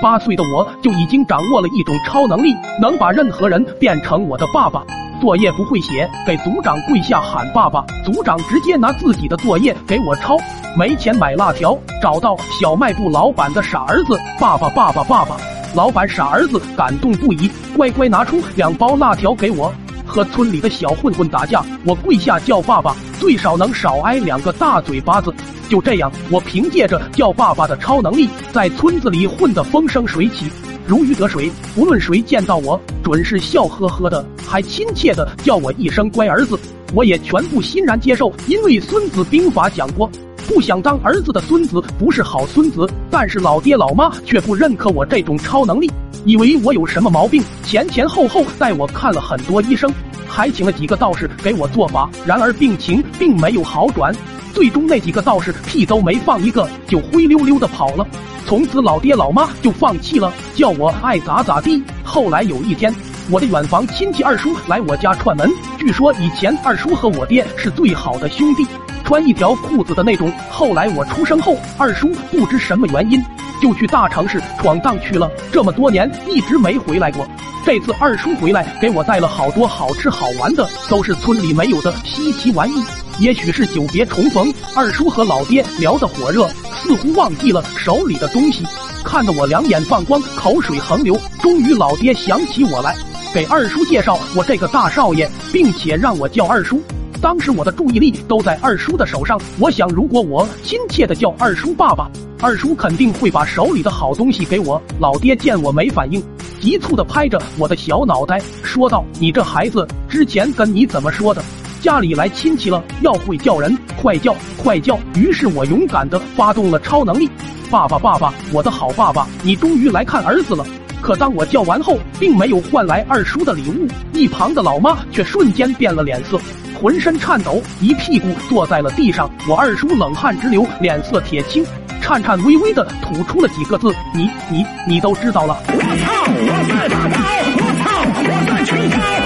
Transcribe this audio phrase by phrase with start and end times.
[0.00, 4.82] 八岁的我就已经掌握了一种超能力，能把任何人变成我的爸爸。
[5.20, 10.36] 作业不会写，给组长跪下喊爸爸，组长直接拿自己的作业给我抄。
[10.76, 15.36] 没钱买辣条，找到小卖部老板的傻儿子，爸爸爸爸爸爸。
[15.74, 19.72] 老板傻儿子感动不已，乖乖拿出两包辣条给我。
[20.08, 25.32] 和村里的小混混打架，我跪下叫爸爸，最少能少挨两个大嘴巴子。
[25.68, 30.50] 就这样，我凭借着叫爸爸的超能力，在村子里混得风生水起。
[30.86, 36.58] 如鱼得水，无论谁见到我，准是笑呵呵的，还亲切的叫我一声乖儿子，
[36.94, 38.32] 我也全部欣然接受。
[38.46, 40.10] 因为《孙子兵法》讲过，
[40.46, 42.88] 不想当儿子的孙子不是好孙子。
[43.10, 45.90] 但是老爹老妈却不认可我这种超能力，
[46.24, 49.90] 以为我有什么毛病，前前后后带我看了很多医生，
[50.26, 52.08] 还请了几个道士给我做法。
[52.26, 54.14] 然而病情并没有好转，
[54.52, 58.06] 最终那几个道士屁都没放一个，就灰溜溜的跑了。
[58.46, 61.82] 从此，老爹老妈就放弃了，叫我爱咋咋地。
[62.02, 62.94] 后来有一天，
[63.30, 68.66] 我的远房亲戚二叔来我家串门，据说以前二叔和我爹是最好的兄弟，
[69.04, 70.32] 穿一条裤子的那种。
[70.50, 73.22] 后来我出生后，二叔不知什么原因
[73.60, 77.26] 就去大城市闯荡去了，这么多年一直没回来过。
[77.64, 82.82] 这次二叔回来，给我带了好多好吃好玩的，都是村里没有的稀奇玩意。
[83.18, 86.48] 也许是久别重逢，二叔和老爹聊得火热。
[86.72, 88.64] 似乎忘记了手里的东西，
[89.04, 91.18] 看得我两眼放光，口水横流。
[91.42, 92.94] 终于，老爹想起我来，
[93.34, 96.80] 给二叔介绍我这个大少爷，并且让我叫二叔。
[97.20, 102.08] 当时我的注意力都在二叔的手上，我想，如果我亲切的叫二叔爸爸，
[102.40, 104.80] 二叔肯定会把手里的好东西给我。
[105.00, 106.22] 老爹见我没反应，
[106.60, 111.42] 急促的拍着我的小脑袋，说道：“你这孩子，之前跟你怎么说的？”
[111.82, 114.98] 家里来亲戚了，要会叫人，快叫快叫！
[115.16, 117.28] 于是我勇敢的发动了超能力，
[117.70, 120.64] 爸爸爸爸，我的好爸爸，你终于来看儿子了。
[121.00, 126.38] 可当我叫完后，并没有换来二叔的礼物，一旁的老妈却瞬间变了脸色，
[126.80, 129.28] 浑身颤抖，一屁股坐在了地上。
[129.48, 131.64] 我二叔冷汗直流，脸色铁青，
[132.08, 135.58] 颤颤巍巍的吐出了几个字：你你你都知道了。
[135.66, 136.24] 我操！
[136.26, 137.18] 我在打刀！
[137.52, 137.86] 我操！
[138.16, 139.17] 我在。